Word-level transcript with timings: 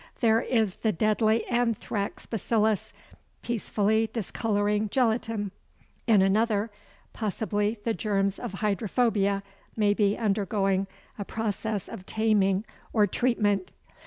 There 0.19 0.41
is 0.41 0.77
the 0.77 0.91
deadly 0.91 1.45
anthrax 1.45 2.25
bacillus 2.25 2.91
peacefully 3.43 4.09
discolouring 4.11 4.89
gelatine; 4.89 5.51
in 6.07 6.23
another, 6.23 6.71
possibly 7.13 7.77
the 7.83 7.93
germs 7.93 8.39
of 8.39 8.51
hydrophobia 8.53 9.43
may 9.77 9.93
be 9.93 10.17
undergoing 10.17 10.87
a 11.19 11.23
process 11.23 11.87
of 11.87 12.07
taming 12.07 12.65
or 12.91 13.05
treatment. 13.05 13.73